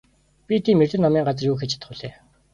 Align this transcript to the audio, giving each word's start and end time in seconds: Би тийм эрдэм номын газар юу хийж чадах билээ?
Би 0.47 0.55
тийм 0.65 0.79
эрдэм 0.83 1.01
номын 1.03 1.25
газар 1.27 1.45
юу 1.49 1.55
хийж 1.59 1.71
чадах 1.71 1.89
билээ? 1.91 2.13